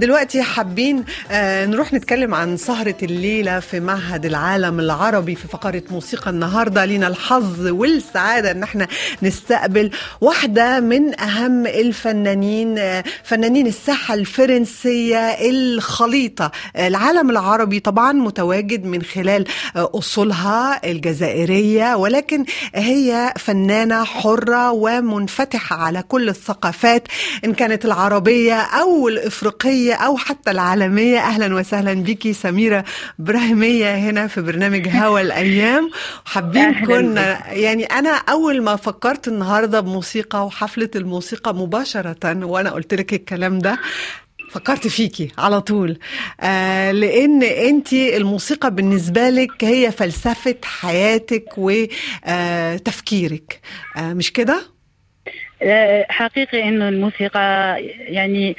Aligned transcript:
دلوقتي 0.00 0.42
حابين 0.42 1.04
آه، 1.30 1.66
نروح 1.66 1.92
نتكلم 1.92 2.34
عن 2.34 2.56
سهرة 2.56 2.94
الليلة 3.02 3.60
في 3.60 3.80
معهد 3.80 4.26
العالم 4.26 4.80
العربي 4.80 5.34
في 5.34 5.48
فقرة 5.48 5.82
موسيقى 5.90 6.30
النهاردة. 6.30 6.84
لينا 6.84 7.06
الحظ 7.06 7.66
والسعادة 7.66 8.50
إن 8.50 8.62
إحنا 8.62 8.88
نستقبل 9.22 9.90
واحدة 10.20 10.80
من 10.80 11.20
أهم 11.20 11.66
الفنانين 11.66 12.78
آه، 12.78 13.04
فنانين 13.24 13.66
الساحة 13.66 14.14
الفرنسية 14.14 15.18
الخليطة. 15.18 16.50
العالم 16.78 17.30
العربي 17.30 17.80
طبعا 17.80 18.12
متواجد 18.12 18.84
من 18.84 19.02
خلال 19.02 19.44
آه، 19.76 19.90
أصولها 19.94 20.90
الجزائرية 20.90 21.94
ولكن 21.96 22.44
هي 22.74 23.34
فنانة 23.38 24.04
حرة 24.04 24.70
ومنفتحة 24.72 25.76
على 25.76 26.02
كل 26.02 26.28
الثقافات 26.28 27.08
إن 27.44 27.54
كانت 27.54 27.84
العربية 27.84 28.54
أو 28.60 29.08
الإفريقية. 29.08 29.81
أو 29.90 30.16
حتى 30.16 30.50
العالمية. 30.50 31.18
أهلا 31.18 31.54
وسهلا 31.54 31.94
بيكي 31.94 32.32
سميرة 32.32 32.84
إبراهيمية 33.20 33.94
هنا 33.96 34.26
في 34.26 34.40
برنامج 34.40 34.88
هوا 34.88 35.20
الأيام. 35.20 35.90
حابين 36.24 36.62
أهلاً 36.62 36.86
كنا 36.86 37.52
يعني 37.52 37.84
أنا 37.84 38.10
أول 38.10 38.62
ما 38.62 38.76
فكرت 38.76 39.28
النهاردة 39.28 39.80
بموسيقى 39.80 40.46
وحفلة 40.46 40.90
الموسيقى 40.96 41.54
مباشرة 41.54 42.44
وأنا 42.44 42.70
قلت 42.70 42.94
لك 42.94 43.14
الكلام 43.14 43.58
ده 43.58 43.78
فكرت 44.50 44.86
فيكي 44.86 45.28
على 45.38 45.60
طول. 45.60 45.98
آه 46.40 46.92
لأن 46.92 47.42
أنت 47.42 47.92
الموسيقى 47.92 48.74
بالنسبة 48.74 49.30
لك 49.30 49.64
هي 49.64 49.92
فلسفة 49.92 50.54
حياتك 50.64 51.44
وتفكيرك. 51.56 53.60
آه 53.96 54.12
مش 54.12 54.32
كده؟ 54.32 54.71
حقيقي 56.08 56.68
انه 56.68 56.88
الموسيقى 56.88 57.78
يعني 57.98 58.56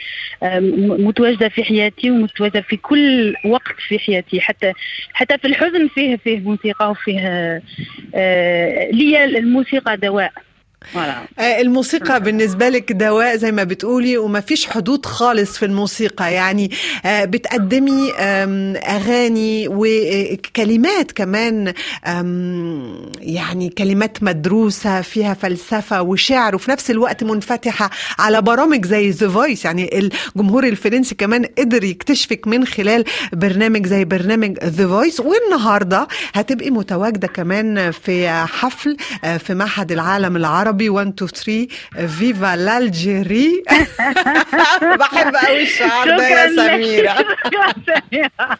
متواجدة 0.82 1.50
في 1.50 1.64
حياتي 1.64 2.12
ومتواجدة 2.12 2.62
في 2.62 2.78
كل 2.78 3.36
وقت 3.46 3.76
في 3.88 4.00
حياتي. 4.00 4.42
حتى 4.42 4.74
حتى 5.14 5.38
في 5.38 5.48
الحزن 5.48 5.88
فيه 5.88 6.16
فيه 6.16 6.40
موسيقى 6.40 6.92
وفيه 6.92 7.22
آه، 8.16 8.92
لي 8.92 9.26
الموسيقى 9.26 9.98
دواء. 9.98 10.34
آه، 11.40 11.62
الموسيقى 11.62 12.22
بالنسبة 12.24 12.70
لك 12.70 12.92
دواء 12.92 13.36
زي 13.36 13.52
ما 13.52 13.64
بتقولي 13.64 14.18
وما 14.18 14.40
فيش 14.40 14.68
حدود 14.68 15.06
خالص 15.06 15.58
في 15.58 15.66
الموسيقى. 15.66 16.34
يعني 16.34 16.72
آه، 17.06 17.26
بتقدمي 17.26 18.12
أغاني 18.78 19.68
وكلمات 19.70 21.12
كمان 21.12 21.74
يعني 23.22 23.70
كلمات 23.70 24.24
مدروسة 24.24 25.02
فيها 25.02 25.34
فلسفة 25.34 26.02
وشعر 26.02 26.56
وفي 26.56 26.72
نفس 26.72 26.92
الوقت 26.92 27.24
منفتحة 27.24 27.90
على 28.20 28.42
برامج 28.42 28.86
زي 28.86 29.10
The 29.10 29.30
Voice 29.30 29.66
يعني 29.66 30.00
الجمهور 30.36 30.64
الفرنسي 30.64 31.16
كمان 31.16 31.46
قدر 31.58 31.84
يكتشفك 31.84 32.48
من 32.48 32.66
خلال 32.66 33.04
برنامج 33.34 33.88
زي 33.88 34.06
برنامج 34.06 34.58
The 34.64 34.88
Voice 34.88 35.20
والنهاردة 35.20 36.08
هتبقي 36.34 36.70
متواجدة 36.70 37.28
كمان 37.28 37.92
في 37.92 38.30
حفل 38.30 38.98
آه، 39.24 39.38
في 39.38 39.54
معهد 39.54 39.92
العالم 39.92 40.36
العربي. 40.36 40.73
1 40.82 41.08
2 41.24 41.68
3 41.98 42.08
viva 42.08 42.56
l'Algérie 42.56 43.64
بحب 45.00 45.36
قوي 45.36 45.64
الشعار 45.64 46.18
ده 46.18 46.28
يا 46.28 46.48
شكراً 46.48 46.48
لك. 46.48 46.56
سميره 46.56 47.16
شكراً 47.18 47.74
سميرة. 47.88 48.58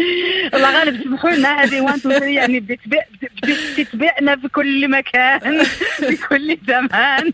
والله 0.52 0.78
غالب 0.78 1.02
سمحوا 1.04 1.30
لنا 1.30 1.62
هذه 1.62 1.80
وان 1.80 2.02
تو 2.02 2.10
يعني 2.10 2.60
بتتبع 2.60 2.98
بتتبعنا 3.42 4.36
في 4.36 4.48
كل 4.48 4.90
مكان 4.90 5.64
في 6.08 6.16
كل 6.28 6.58
زمان. 6.68 7.32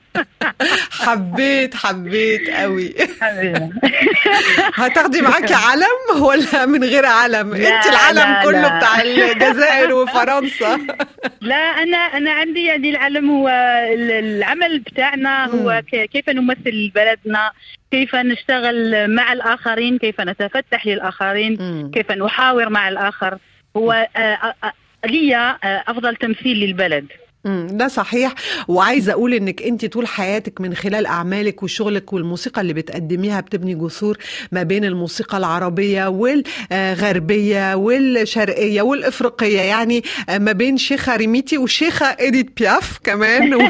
حبيت 1.07 1.75
حبيت 1.77 2.51
قوي. 2.51 2.95
هتاخدي 4.75 5.21
معاكي 5.23 5.55
علم 5.55 6.23
ولا 6.23 6.67
من 6.67 6.85
غير 6.85 7.07
علم؟ 7.07 7.55
انت 7.55 7.87
العلم 7.87 8.33
لا، 8.33 8.43
كله 8.43 8.61
لا. 8.63 8.79
بتاع 8.79 9.03
الجزائر 9.03 9.93
وفرنسا. 9.95 10.79
لا 11.41 11.57
أنا 11.57 11.97
أنا 11.97 12.33
عندي 12.33 12.65
يعني 12.65 12.91
العلم 12.91 13.31
هو 13.31 13.49
ال- 13.93 14.11
العمل 14.11 14.79
بتاعنا 14.79 15.45
هو 15.47 15.83
كيف 16.13 16.31
نمثل 16.31 16.93
بلدنا 16.95 17.53
كيف 17.97 18.17
نشتغل 18.17 19.11
مع 19.11 19.33
الآخرين 19.33 19.99
كيف 19.99 20.21
نتفتح 20.21 20.87
للآخرين 20.87 21.57
مم. 21.61 21.91
كيف 21.95 22.13
نحاور 22.13 22.69
مع 22.69 22.89
الآخر 22.89 23.39
هو 23.77 23.93
آه، 23.93 24.19
آه، 24.19 24.55
آه، 24.65 24.73
لي 25.07 25.57
أفضل 25.65 26.17
تمثيل 26.17 26.57
للبلد 26.57 27.07
ده 27.47 27.89
صحيح. 27.89 28.35
وعايزة 28.69 29.13
أقول 29.13 29.35
إنك 29.35 29.63
أنت 29.63 29.85
طول 29.87 30.07
حياتك 30.07 30.61
من 30.61 30.75
خلال 30.75 31.07
أعمالك 31.07 31.63
وشغلك 31.63 32.13
والموسيقى 32.13 32.61
اللي 32.61 32.73
بتقدميها 32.73 33.41
بتبني 33.41 33.75
جسور 33.75 34.19
ما 34.53 34.63
بين 34.63 34.85
الموسيقى 34.85 35.39
العربية 35.39 36.07
والغربية 36.09 37.75
والشرقية 37.75 38.83
والإفريقية 38.83 39.61
يعني 39.61 40.03
ما 40.31 40.53
بين 40.53 40.77
شيخة 40.77 41.17
ريميتي 41.17 41.59
وشيخة 41.59 42.07
إديت 42.07 42.57
بياف 42.57 42.99
كمان. 43.05 43.55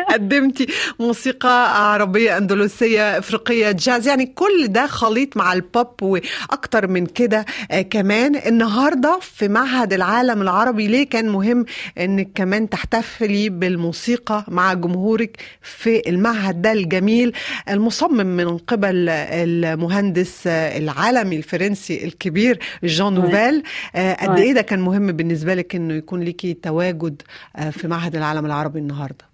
وقدمتي 0.00 0.66
موسيقى 1.00 1.92
عربية 1.92 2.36
أندلسية 2.36 3.18
إفريقية 3.18 3.70
جاز 3.72 4.08
يعني 4.08 4.26
كل 4.26 4.66
ده 4.68 4.86
خليط 4.86 5.36
مع 5.36 5.52
البوب 5.52 6.02
وأكتر 6.02 6.86
من 6.86 7.06
كده. 7.06 7.44
آه، 7.70 7.82
كمان 7.82 8.36
النهارده 8.36 9.18
في 9.22 9.48
معهد 9.48 9.92
العالم 9.92 10.42
العربي 10.42 10.86
ليه 10.86 11.08
كان 11.08 11.28
مهم 11.28 11.64
إنك 11.98 12.28
كمان 12.34 12.68
تحتفلي 13.20 13.48
بالموسيقى 13.48 14.44
مع 14.48 14.74
جمهورك 14.74 15.36
في 15.62 16.08
المعهد 16.08 16.62
ده 16.62 16.72
الجميل 16.72 17.32
المصمم 17.70 18.26
من 18.26 18.58
قبل 18.58 19.08
المهندس 19.08 20.46
العالمي 20.46 21.36
الفرنسي 21.36 22.04
الكبير 22.04 22.58
جان 22.84 23.14
نوفيل. 23.14 23.62
آه، 23.96 24.14
قد. 24.14 24.38
إيه 24.38 24.52
ده 24.52 24.62
كان 24.62 24.80
مهم 24.80 25.06
بالنسبة 25.12 25.54
لك 25.54 25.74
إنه 25.74 25.94
يكون 25.94 26.20
ليكي 26.20 26.54
تواجد 26.54 27.22
آه، 27.56 27.70
في 27.70 27.88
معهد 27.88 28.16
العالم 28.16 28.46
العربي 28.46 28.78
النهارده؟ 28.78 29.24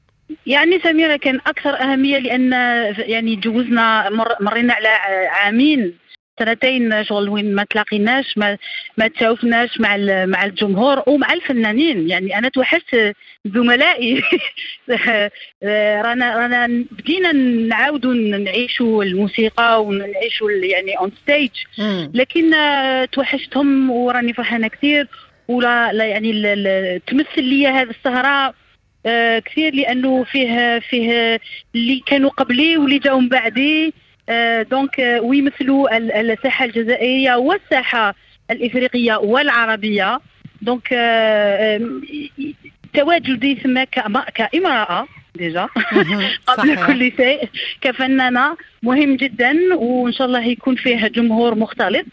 يعني 0.47 0.81
سميرة 0.81 1.17
كان 1.17 1.41
أكثر 1.47 1.81
أهمية 1.81 2.19
لأن 2.19 2.53
يعني 2.99 3.37
جوزنا 3.37 4.11
مر 4.11 4.29
مرينا 4.41 4.75
على 4.75 4.89
عامين. 5.29 5.95
سنتين 6.39 7.05
شغل 7.05 7.29
وين 7.29 7.55
ما 7.55 7.65
تلاقيناش 7.65 8.39
ما 8.39 8.59
ما 8.97 9.09
تشوفناش 9.09 9.81
مع 9.81 9.97
مع 10.27 10.45
الجمهور 10.45 11.03
ومع 11.07 11.33
الفنانين. 11.33 12.09
يعني 12.11 12.39
أنا 12.39 12.49
توحشت 12.49 13.15
زملائي. 13.45 14.23
رانا 16.05 16.37
رانا 16.37 16.85
بدينا 16.91 17.33
نعاودوا 17.69 18.15
نعيشوا 18.15 19.05
الموسيقى 19.05 19.85
ونعيشوا 19.85 20.51
يعني 20.51 20.99
on 20.99 21.13
stage 21.23 21.51
لكن 22.15 22.51
توحشتهم 23.13 23.91
وراني 23.91 24.33
فرحانة 24.33 24.69
كثير. 24.69 25.09
voilà 25.49 26.05
يعني 26.05 26.33
تمثل 27.07 27.43
لي 27.43 27.67
هذه 27.67 27.91
السهره 27.91 28.55
آه، 29.07 29.39
كثير 29.39 29.75
لأنه 29.75 30.25
فيه 30.25 30.79
فيه 30.79 31.41
اللي 31.75 32.03
كانوا 32.07 32.31
قبلي 32.31 32.77
واللي 32.77 32.99
جاوا 32.99 33.21
من 33.21 33.29
بعدي. 33.29 33.95
donc 34.71 35.01
آه، 35.01 35.21
ويمثلوا 35.21 35.97
ال- 35.97 36.31
الساحة 36.31 36.65
الجزائرية 36.65 37.35
والساحة 37.35 38.15
الإفريقية 38.51 39.15
والعربية. 39.17 40.21
donc 40.63 40.89
آه، 40.93 41.81
تواجدي 42.95 43.55
ثم 43.55 43.85
كإمرأة 44.35 45.07
déjà. 45.35 45.69
قبل. 46.47 46.87
كل 46.87 47.13
شيء 47.17 47.49
كفنانة. 47.81 48.57
مهم 48.83 49.17
جدا 49.17 49.75
وإن 49.75 50.13
شاء 50.13 50.27
الله 50.27 50.45
يكون 50.47 50.75
فيه 50.77 51.07
جمهور 51.07 51.55
مختلط. 51.55 52.07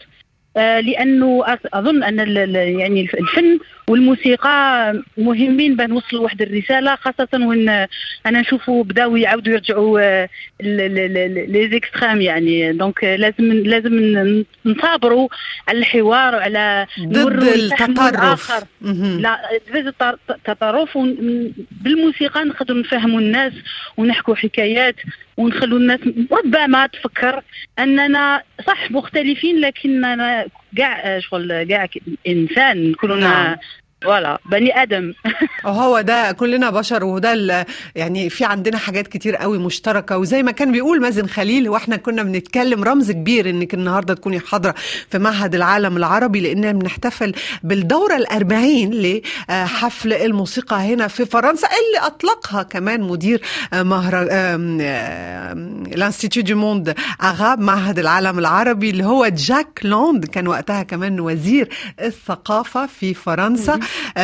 آه، 0.56 0.80
لأنه 0.80 1.44
أظ- 1.46 1.68
أظن 1.74 2.02
أن 2.02 2.20
ال- 2.20 2.38
ال- 2.38 2.80
يعني 2.80 3.00
الف- 3.00 3.14
الفن 3.14 3.58
والموسيقى 3.88 4.92
مهمين 5.18 5.76
بان 5.76 5.90
نوصلوا 5.90 6.22
واحد 6.22 6.42
الرسالة 6.42 6.94
خاصة 6.96 7.28
وين 7.46 7.68
أنا 8.26 8.40
نشوفوا 8.40 8.84
بداوا 8.84 9.18
يعاودوا 9.18 9.52
يرجعوا 9.52 10.00
آه، 10.00 10.28
les 10.60 11.68
extrêmes 11.72 12.20
يعني. 12.20 12.72
donc 12.72 13.04
لازم 13.04 13.52
لازم 13.52 14.44
نصابروا 14.66 15.28
على 15.68 15.78
الحوار 15.78 16.34
وعلى 16.34 16.86
ضد 17.00 17.42
التطرف. 17.42 18.64
لا 19.20 19.38
التر- 19.74 20.18
التطرف 20.30 20.98
بالموسيقى 21.70 22.44
نقدروا 22.44 22.80
نفهموا 22.80 23.20
الناس 23.20 23.52
ونحكوا 23.96 24.34
حكايات 24.34 24.96
ونخلوا 25.36 25.78
الناس 25.78 26.00
ربما 26.32 26.86
تفكر 26.86 27.42
أننا 27.78 28.42
صح 28.66 28.90
مختلفين 28.90 29.60
لكننا 29.60 30.46
كاع 30.76 31.18
شغل 31.18 31.62
كاع 31.62 31.88
إنسان 32.28 32.94
كلنا 32.94 33.16
نعم. 33.16 33.56
فوالا 34.04 34.38
بني 34.46 34.82
آدم 34.82 35.12
وهو 35.64 36.00
ده 36.00 36.32
كلنا 36.32 36.70
بشر 36.70 37.04
وده 37.04 37.66
يعني 37.94 38.30
في 38.30 38.44
عندنا 38.44 38.78
حاجات 38.78 39.06
كتير 39.06 39.36
قوي 39.36 39.58
مشتركة. 39.58 40.18
وزي 40.18 40.42
ما 40.42 40.50
كان 40.50 40.72
بيقول 40.72 41.00
مازن 41.00 41.26
خليل 41.26 41.68
وإحنا 41.68 41.96
كنا 41.96 42.22
بنتكلم 42.22 42.84
رمز 42.84 43.10
كبير 43.10 43.50
إنك 43.50 43.74
النهارده 43.74 44.14
تكوني 44.14 44.40
حاضرة 44.40 44.74
في 45.10 45.18
معهد 45.18 45.54
العالم 45.54 45.96
العربي 45.96 46.40
لأننا 46.40 46.72
بنحتفل 46.72 47.32
بالدورة 47.62 48.16
الأربعين 48.16 48.90
لحفل 49.48 50.12
الموسيقى 50.12 50.76
هنا 50.76 51.08
في 51.08 51.26
فرنسا 51.26 51.68
اللي 51.68 52.06
أطلقها 52.06 52.62
كمان 52.62 53.00
مدير 53.00 53.40
مهر 53.74 54.26
ال 55.94 55.99
Institut 55.99 56.42
du 56.42 56.56
monde 56.56 56.94
arabe 57.22 57.60
معهد 57.60 57.98
العالم 57.98 58.38
العربي 58.38 58.90
اللي 58.90 59.04
هو 59.04 59.26
جاك 59.28 59.80
لونج 59.84 60.24
كان 60.24 60.48
وقتها 60.48 60.82
كمان 60.82 61.20
وزير 61.20 61.68
الثقافة 62.00 62.86
في 62.86 63.14
فرنسا. 63.14 63.80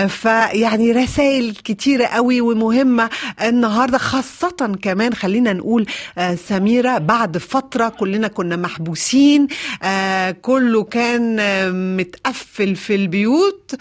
فيعني 0.08 0.92
رسائل 0.92 1.54
كتيرة 1.64 2.04
قوي 2.06 2.40
ومهمة 2.40 3.10
النهاردة 3.42 3.98
خاصة 3.98 4.78
كمان 4.82 5.14
خلينا 5.14 5.52
نقول 5.52 5.86
سميرة 6.34 6.98
بعد 6.98 7.38
فترة 7.38 7.88
كلنا 7.88 8.28
كنا 8.28 8.56
محبوسين 8.56 9.46
كله 10.42 10.82
كان 10.84 11.36
متقفل 11.96 12.76
في 12.76 12.94
البيوت 12.94 13.74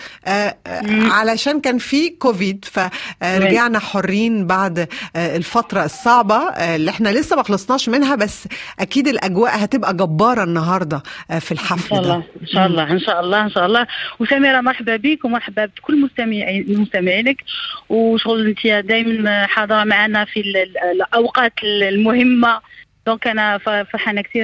علشان 1.11 1.61
كان 1.61 1.77
في 1.77 2.09
كوفيد. 2.09 2.65
فرجعنا 2.65 3.79
حرين 3.79 4.47
بعد 4.47 4.87
الفترة 5.15 5.85
الصعبة 5.85 6.35
اللي 6.49 6.91
إحنا 6.91 7.09
لسه 7.09 7.35
ما 7.35 7.43
خلصناش 7.43 7.89
منها 7.89 8.15
بس 8.15 8.47
أكيد 8.79 9.07
الأجواء 9.07 9.63
هتبقى 9.63 9.93
جبارة 9.93 10.43
النهاردة 10.43 11.03
في 11.39 11.51
الحفل 11.51 11.89
شاء 11.89 11.99
الله 12.01 12.15
إن 12.41 12.47
شاء 12.47 12.65
الله 12.67 12.91
إن 12.91 12.99
شاء 12.99 13.19
الله 13.19 13.41
إن 13.45 13.49
شاء 13.49 13.65
الله. 13.65 13.87
وسميرة 14.19 14.61
مرحبا 14.61 14.95
بك 14.95 15.25
ومرحبا 15.25 15.65
بكل 15.79 16.01
مستمعين 16.01 16.79
مستمعينك 16.81 17.43
وشغل 17.89 18.47
أنت 18.47 18.67
دائما 18.87 19.45
حاضرة 19.45 19.83
معنا 19.83 20.25
في 20.25 20.43
الأوقات 20.91 21.53
المهمة. 21.63 22.61
دونك 23.09 23.27
أنا 23.27 23.57
فرحانة 23.91 24.21
كثير 24.21 24.43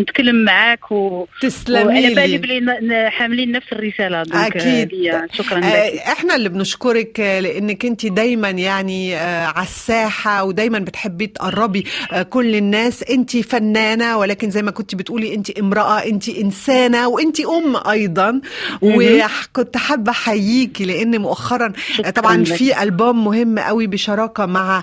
نتكلم 0.00 0.44
معاك 0.44 0.92
و 0.92 1.26
تسلمي 1.42 2.00
لي 2.00 2.14
بالي 2.14 2.38
بلي 2.38 3.10
حاملين 3.10 3.52
نفس 3.52 3.66
الرسالة 3.72 4.22
donc 4.22 4.56
أكيد. 4.56 4.90
شكرا 5.32 5.58
لك. 5.58 5.66
إحنا 6.06 6.36
اللي 6.36 6.48
بنشكرك 6.48 7.20
لأنك 7.20 7.84
أنت 7.84 8.06
دايما 8.06 8.50
يعني 8.50 9.16
على 9.16 9.62
الساحة 9.66 10.44
ودايما 10.44 10.78
بتحبي 10.78 11.26
تقربي 11.26 11.86
كل 12.30 12.54
الناس. 12.54 13.02
أنت 13.02 13.36
فنانة 13.36 14.18
ولكن 14.18 14.50
زي 14.50 14.62
ما 14.62 14.70
كنت 14.70 14.94
بتقولي 14.94 15.34
أنت 15.34 15.50
امرأة 15.58 15.98
أنت 15.98 16.28
إنسانة 16.28 17.08
وأنت 17.08 17.40
أم 17.40 17.76
أيضا. 17.90 18.40
وكنت 18.82 19.76
حابة 19.76 20.10
احييكي 20.12 20.84
لأن 20.84 21.20
مؤخرا 21.20 21.72
طبعا 22.14 22.44
في 22.44 22.82
ألبوم 22.82 23.24
مهم 23.24 23.58
قوي 23.58 23.86
بشراكة 23.86 24.46
مع 24.46 24.82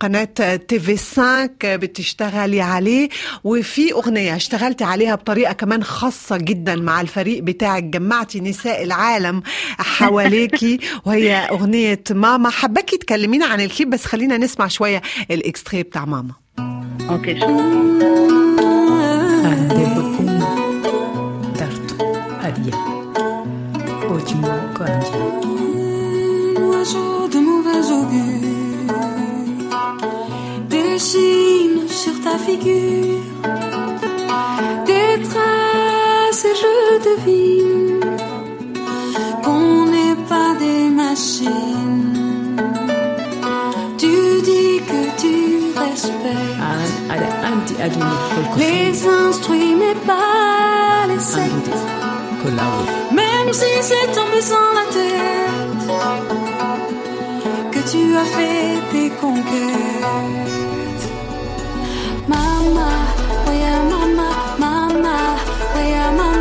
قناة 0.00 0.24
TV5 0.68 1.46
بتشتغلي 2.02 2.60
عليه 2.60 3.08
وفي 3.44 3.92
أغنية 3.92 4.36
اشتغلتي 4.36 4.84
عليها 4.84 5.14
بطريقة 5.14 5.52
كمان 5.52 5.84
خاصة 5.84 6.36
جدا 6.36 6.76
مع 6.76 7.00
الفريق 7.00 7.42
بتاعك 7.42 7.82
جمعتي 7.82 8.40
نساء 8.40 8.82
العالم 8.82 9.42
حواليكي 9.78 10.78
وهي 11.06 11.34
أغنية 11.34 12.04
ماما. 12.10 12.50
حباكي 12.50 12.96
تكلمينا 12.96 13.46
عن 13.46 13.60
الكليب 13.60 13.90
بس 13.90 14.04
خلينا 14.04 14.36
نسمع 14.36 14.68
شوية 14.68 15.02
ال 15.30 15.37
extrait 15.37 15.82
بتاع 15.82 16.04
ماما. 16.04 16.32
OK 17.10 17.34
de 27.32 27.38
mauvais 27.38 27.90
augure 27.98 28.42
dessine 31.02 31.88
sur 31.88 32.20
ta 32.20 32.38
figure 32.38 33.24
des 34.86 35.14
traces 35.28 36.44
et 36.50 36.56
je 36.62 36.74
devine 37.08 38.00
qu'on 39.42 39.86
n'est 39.94 40.20
pas 40.28 40.54
des 40.64 40.84
machines. 41.02 42.56
Tu 43.98 44.14
dis 44.48 44.76
que 44.90 45.00
tu 45.22 45.34
respectes 45.84 46.60
les 48.58 49.06
instruits 49.06 49.74
mais 49.82 49.96
pas 50.06 51.06
les 51.08 51.22
sectes. 51.34 51.78
Même 53.20 53.52
si 53.52 53.72
c'est 53.88 54.08
tombé 54.18 54.40
sans 54.40 54.70
la 54.78 54.86
tête 54.98 55.88
que 57.72 57.80
tu 57.90 58.02
as 58.22 58.28
fait 58.36 58.74
tes 58.92 59.10
conquêtes. 59.20 60.71
mama, 62.28 62.88
oh 63.30 63.44
we 63.48 63.62
are 63.62 63.84
mama, 63.90 64.56
mama, 64.58 65.16
oh 65.60 65.74
we 65.74 65.92
are 65.94 66.12
mama. 66.12 66.31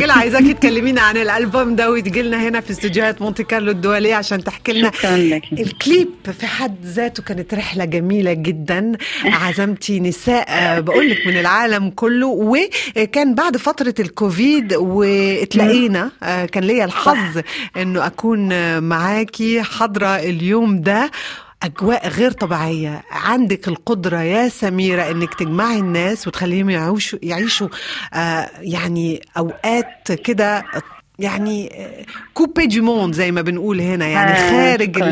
مستعجله 0.00 0.20
عايزاكي 0.20 0.54
تكلمينا 0.54 1.00
عن 1.00 1.16
الألبوم 1.16 1.76
ده 1.76 1.90
وتجي 1.90 2.22
لنا 2.22 2.48
هنا 2.48 2.60
في 2.60 2.70
استوديوهات 2.70 3.22
مونتي 3.22 3.44
كارلو 3.44 3.70
الدولية 3.70 4.14
عشان 4.14 4.44
تحكي 4.44 4.72
لنا 4.72 4.90
الكليب 5.52 6.08
في 6.38 6.46
حد 6.46 6.84
ذاته 6.84 7.22
كانت 7.22 7.54
رحلة 7.54 7.84
جميلة 7.84 8.32
جدا. 8.32 8.92
عزمتي 9.24 10.00
نساء 10.00 10.80
بقول 10.80 11.10
لك 11.10 11.26
من 11.26 11.36
العالم 11.36 11.90
كله 11.90 12.26
وكان 12.26 13.34
بعد 13.34 13.56
فترة 13.56 13.94
الكوفيد 14.00 14.74
واتلاقينا 14.74 16.10
كان 16.52 16.64
ليا 16.64 16.84
الحظ 16.84 17.40
إنه 17.76 18.06
أكون 18.06 18.78
معاكي 18.82 19.62
حاضره 19.62 20.16
اليوم 20.16 20.80
ده. 20.80 21.10
أجواء 21.62 22.08
غير 22.08 22.30
طبيعية. 22.30 23.02
عندك 23.10 23.68
القدرة 23.68 24.22
يا 24.22 24.48
سميرة 24.48 25.10
أنك 25.10 25.34
تجمعي 25.34 25.78
الناس 25.78 26.28
وتخليهم 26.28 26.70
يعيشوا, 26.70 27.18
يعيشوا 27.22 27.68
آه 28.14 28.50
يعني 28.60 29.20
أوقات 29.38 30.12
كده 30.12 30.64
يعني 31.18 31.72
coupé 32.34 32.66
du 32.66 32.80
monde 32.80 33.14
زي 33.14 33.32
ما 33.32 33.42
بنقول 33.42 33.80
هنا. 33.80 34.06
يعني 34.06 34.30
آه، 34.30 34.50
خارج 34.50 35.02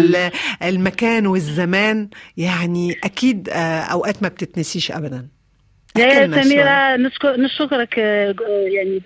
المكان 0.62 1.26
والزمان. 1.26 2.08
يعني 2.36 2.96
أكيد 3.04 3.48
آه، 3.48 3.80
أوقات 3.80 4.22
ما 4.22 4.28
بتتنسيش 4.28 4.92
أبدا. 4.92 5.28
احكي 5.96 6.54
يا 6.54 6.96
نشكر 6.96 7.36
نشكرك 7.36 7.98
يعني 7.98 9.02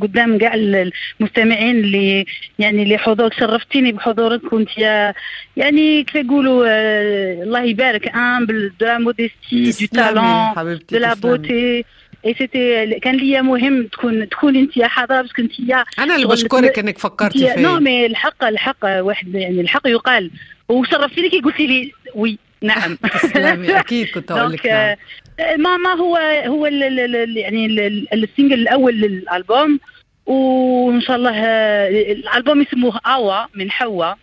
قدام 0.00 0.38
كاع 0.38 0.54
المستمعين 0.54 1.76
اللي 1.76 2.26
يعني 2.58 2.82
اللي 2.82 2.98
حضورك 2.98 3.32
شرفتيني 3.32 3.92
بحضورك 3.92 4.40
كنت 4.40 4.78
يا 4.78 5.14
يعني 5.56 6.04
كيف 6.04 6.14
يقولوا 6.24 6.66
آه، 6.68 7.42
الله 7.42 7.62
يبارك 7.62 8.16
en 8.16 8.35
plus 8.35 8.72
de 8.80 8.86
la 8.86 8.98
modestie 8.98 9.86
du 9.86 9.86
talent 9.92 10.78
de 10.92 10.98
la. 10.98 11.14
beauté 11.14 11.84
et 12.26 12.34
c'était 12.34 12.98
كان 13.00 13.16
ليا 13.16 13.42
مهم 13.42 13.86
تكون 13.86 14.28
تكون 14.28 14.56
انت 14.56 14.76
يا 14.76 14.86
حاضره 14.86 15.22
بس 15.22 15.32
كنت 15.32 15.60
يا 15.60 15.84
أنا 15.98 16.16
اللي 16.16 16.26
بشكرك 16.26 16.78
أنك 16.78 16.98
فكرتي 16.98 17.38
نو 17.38 17.54
فيا. 17.54 17.78
mais 17.78 18.06
الحق 18.06 18.44
الحق 18.44 18.76
واحد 18.84 19.34
يعني 19.34 19.60
الحق 19.60 19.86
يقال. 19.86 20.30
وشرفتيني 20.68 21.28
كي 21.28 21.40
قلتي 21.40 21.66
لي 21.66 21.92
oui. 22.14 22.38
نعم. 22.62 22.96
تسلمي 23.22 23.78
أكيد 23.78 24.10
كنت 24.10 24.30
أقول 24.32 24.52
لك 24.52 24.66
نعم. 24.66 24.96
آه، 25.40 25.56
ماما 25.56 25.90
هو 25.94 26.16
هو 26.46 26.66
ال 26.66 26.82
ال 26.82 27.16
ال 27.16 27.36
يعني 27.36 27.66
ال- 27.66 27.80
ال- 27.80 28.24
ال 28.24 28.28
single 28.28 28.54
الأول 28.54 28.94
للألبوم 28.94 29.80
وإن 30.26 31.00
شاء 31.00 31.16
الله 31.16 31.34
آه، 31.36 31.88
الألبوم 31.88 32.60
اسمه 32.62 32.98
اوا 33.06 33.46
من 33.54 33.70
حواء 33.70 34.18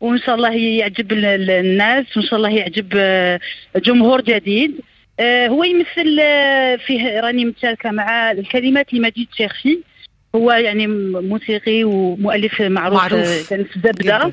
وإن 0.00 0.18
شاء 0.18 0.34
الله 0.34 0.52
يعجب 0.54 1.12
ال- 1.12 1.24
ال- 1.24 1.50
الناس 1.50 2.16
وإن 2.16 2.26
شاء 2.26 2.36
الله 2.36 2.50
يعجب 2.50 2.88
آه، 2.96 3.40
جمهور 3.76 4.20
جديد. 4.20 4.80
هو 5.22 5.64
يمثل 5.64 6.16
فيه 6.86 7.20
راني 7.20 7.44
متشاركة 7.44 7.90
مع 7.90 8.30
الكلمات 8.30 8.94
لمجيد 8.94 9.28
شيخشي 9.36 9.78
هو 10.34 10.52
يعني 10.52 10.86
موسيقي 10.86 11.84
ومؤلف 11.84 12.60
معروف, 12.62 12.98
معروف. 12.98 13.50
كان 13.50 13.64
في 13.64 13.80
زبدة. 13.80 14.32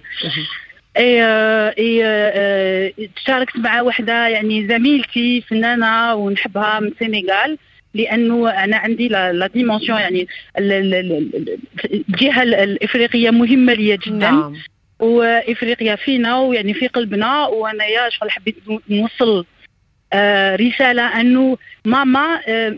تشاركت 3.16 3.58
مع 3.58 3.82
واحدة 3.82 4.28
يعني 4.28 4.68
زميلتي 4.68 5.42
فنانة 5.42 6.14
ونحبها 6.16 6.80
من 6.80 6.88
السنغال 6.88 7.58
لأنه 7.94 8.50
أنا 8.50 8.78
عندي 8.78 9.08
la 9.08 9.48
dimension 9.48 10.00
يعني 10.00 10.28
ال- 10.58 10.72
ال- 10.72 10.94
ال- 10.96 11.58
الجهة 12.10 12.44
ال- 12.44 12.56
الإفريقية 12.56 13.30
مهمة 13.30 13.74
لي 13.74 13.98
جدا. 13.98 14.18
نعم. 14.32 14.54
وإفريقيا 15.00 15.96
فينا 15.96 16.38
ويعني 16.40 16.74
في 16.74 16.88
قلبنا 16.88 17.46
وأنا 17.48 17.86
يا 17.86 18.10
شغل 18.10 18.32
حبيت 18.32 18.56
نوصل 18.90 19.46
آه، 20.14 20.56
رسالة 20.56 21.22
أنه 21.22 21.58
ماما 21.86 22.40
آه، 22.48 22.78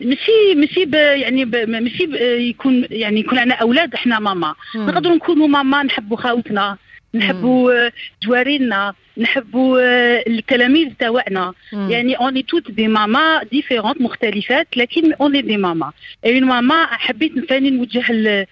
ماشي 0.00 0.54
ماشي 0.56 0.88
يعني 0.94 1.44
ماشي 1.44 2.04
يكون 2.48 2.86
يعني 2.90 3.20
يكون 3.20 3.38
عندنا 3.38 3.54
أولاد 3.54 3.94
إحنا 3.94 4.18
ماما. 4.18 4.54
نقدروا 4.76 5.16
نكونوا 5.16 5.48
ماما 5.48 5.82
نحبوا 5.82 6.16
خاوتنا 6.16 6.76
نحبوا 7.14 7.90
جوارينا 8.22 8.94
نحبوا 9.18 9.80
آه، 9.80 10.24
التلاميذ 10.26 10.88
تاعنا. 10.98 11.52
يعني 11.90 12.14
on 12.14 12.42
est 12.42 12.51
toutes 12.51 12.70
des 12.70 12.88
mamans 12.88 13.42
différentes 13.52 14.00
مختلفات 14.00 14.76
لكن 14.76 15.12
اوني 15.12 15.42
دي 15.42 15.56
ماما 15.56 15.92
اي 16.24 16.40
ماما 16.40 16.86
حبيت 16.86 17.44
ثاني 17.48 17.70
نوجه 17.70 18.04
ال- 18.10 18.46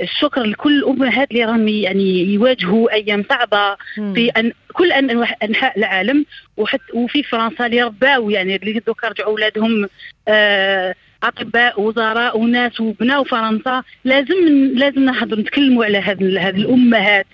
الشكر 0.00 0.42
لكل 0.42 0.78
الامهات 0.78 1.30
اللي 1.30 1.44
راهم 1.44 1.68
يعني 1.68 2.34
يواجهوا 2.34 2.92
أيام 2.92 3.24
صعبة. 3.30 3.76
في 4.14 4.30
أن 4.36 4.52
كل 4.72 4.92
أن 4.92 5.26
أنحاء 5.42 5.78
العالم. 5.78 6.24
وحتى 6.56 6.92
وفي 6.94 7.22
فرنسا 7.22 7.66
اللي 7.66 7.82
رباو 7.82 8.30
يعني 8.30 8.56
اللي 8.56 8.80
دوكا 8.86 9.08
رجعوا 9.08 9.30
أولادهم 9.30 9.88
آه 10.28 10.94
أطباء 11.22 11.80
وزراء 11.80 12.38
وناس 12.38 12.80
وبناو 12.80 13.24
فرنسا 13.24 13.82
لازم 14.04 14.34
لازم 14.74 15.04
نهضر 15.04 15.40
نتكلموا 15.40 15.84
على 15.84 15.98
هذه 15.98 16.48
هذه 16.48 16.56
الأمهات. 16.56 17.26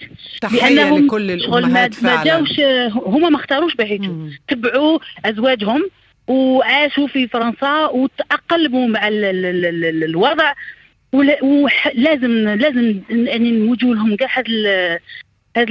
لأنهم 0.52 1.06
لكل 1.06 1.40
شغل 1.40 1.50
ما 1.50 1.59
الامهات 1.59 2.04
ما 2.04 2.25
جاوش 2.25 2.61
هما 3.06 3.28
ما 3.28 3.37
اختاروش 3.37 3.73
مم. 3.80 4.30
تبعوا 4.49 4.99
أزواجهم 5.25 5.90
وعاشوا 6.28 7.06
في 7.06 7.28
فرنسا 7.28 7.87
وتأقلموا 7.87 8.88
مع 8.88 9.09
ال 9.09 9.25
ال 9.25 9.44
ال 9.44 9.64
ال 9.64 9.85
ال 9.85 10.04
الوضع. 10.04 10.52
ولازم 11.14 12.49
لازم 12.49 13.00
يعني 13.11 13.50
نوجهوا 13.50 13.94
لهم 13.94 14.16
كاع 14.16 14.28
هاد 14.38 14.44
ال- 14.49 14.99
هاد 15.56 15.68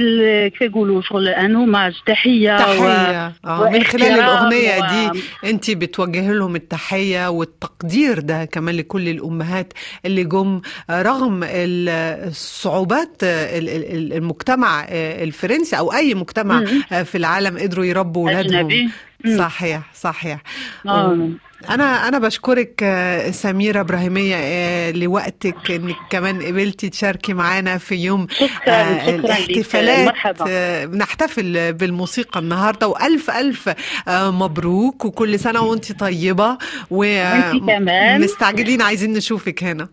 كيف 0.50 0.60
يقولوا 0.70 1.02
شغل 1.02 1.28
ان 1.28 1.56
هوماج 1.56 1.92
تحية 2.06 2.54
و- 2.54 2.58
تحية 2.58 3.32
آه 3.44 3.70
من 3.70 3.82
خلال 3.84 4.02
الأغنية 4.02 4.78
و- 4.78 5.10
دي 5.12 5.20
انت 5.50 5.70
بتوجه 5.70 6.32
لهم 6.32 6.56
التحية 6.56 7.28
والتقدير 7.30 8.18
ده 8.20 8.44
كمان 8.44 8.74
لكل 8.74 9.08
الأمهات 9.08 9.72
اللي 10.06 10.24
جم 10.24 10.60
رغم 10.90 11.44
ال- 11.44 11.88
الصعوبات 12.28 13.22
ال- 13.22 13.68
ال- 13.68 13.92
ال- 13.96 14.12
المجتمع 14.12 14.86
الفرنسي 14.90 15.78
أو 15.78 15.92
أي 15.92 16.14
مجتمع 16.14 16.60
مم. 16.60 17.04
في 17.04 17.18
العالم 17.18 17.58
قدروا 17.58 17.84
يربوا 17.84 18.30
اولادهم. 18.30 18.90
صحيح 19.38 19.82
صحيح. 19.94 20.42
آه. 20.86 21.28
أنا 21.70 22.08
أنا 22.08 22.18
بشكرك 22.18 22.84
سميرة 23.30 23.80
إبراهيمية 23.80 24.36
آه، 24.38 24.90
لوقتك 24.90 25.70
إنك 25.70 25.96
كمان 26.10 26.42
قبلتي 26.42 26.88
تشاركي 26.90 27.34
معانا 27.34 27.78
في 27.78 27.94
يوم 27.94 28.26
شكرا 28.30 28.48
آه، 28.68 29.06
شكرا 29.06 29.14
الاحتفالات. 29.14 30.14
بنحتفل 30.88 31.72
بالموسيقى 31.72 32.40
النهارده 32.40 32.88
وألف 32.88 33.30
ألف 33.30 33.74
مبروك 34.08 35.04
وكل 35.04 35.38
سنة 35.38 35.60
وانت 35.60 35.92
طيبة. 35.92 36.58
ومستعجلين 36.90 38.82
عايزين 38.82 39.12
نشوفك 39.12 39.64
هنا. 39.64 39.88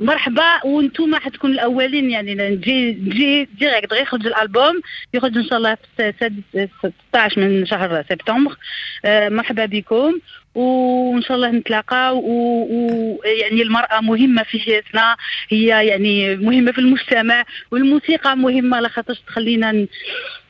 مرحبا 0.00 0.64
وأنتم 0.64 1.14
حتكونوا 1.14 1.54
الأولين 1.54 2.10
يعني 2.10 2.34
نجي 2.34 2.92
نجي 2.92 3.44
ديريكت 3.44 3.92
غير 3.92 4.02
يخرج 4.02 4.26
الألبوم 4.26 4.80
يخرج 5.14 5.36
إن 5.36 5.44
شاء 5.44 5.58
الله 5.58 5.74
في 5.96 6.08
السادس- 6.08 6.68
16 7.10 7.40
من 7.40 7.66
شهر 7.66 8.04
سبتمبر. 8.10 8.56
آه، 9.04 9.28
مرحبا 9.28 9.66
بكم. 9.66 10.18
وإن 10.58 11.22
شاء 11.22 11.36
الله 11.36 11.50
نتلاقى 11.50 12.16
ويعني 12.18 13.62
المرأة 13.62 14.00
مهمة 14.00 14.42
في 14.42 14.60
حياتنا. 14.60 15.16
هي 15.48 15.66
يعني 15.86 16.36
مهمة 16.36 16.72
في 16.72 16.78
المجتمع 16.78 17.44
والموسيقى 17.70 18.36
مهمة 18.36 18.80
لخاطرش 18.80 19.18
تخلينا 19.26 19.86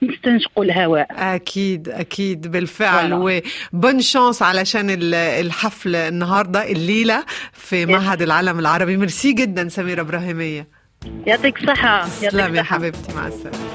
نستنشقوا 0.03 0.65
الهواء. 0.65 1.07
أكيد 1.11 1.89
أكيد 1.89 2.47
بالفعل. 2.51 3.13
وبون 3.73 4.01
شانس 4.01 4.43
علشان 4.43 4.91
ال- 4.91 5.15
الحفل 5.15 5.97
النهارده 5.97 6.71
الليلة 6.73 7.25
في 7.53 7.87
معهد 7.87 8.23
العالم 8.23 8.59
العربي. 8.59 8.97
ميرسي 8.97 9.33
جدا 9.33 9.69
سميرة 9.69 10.01
إبراهيمية. 10.01 10.67
يعطيك 11.27 11.63
الصحة. 11.63 12.05
تسلمي 12.05 12.59
يا. 12.59 12.63
حبيبتي. 12.63 13.15
مع 13.15 13.27
السلامة. 13.27 13.69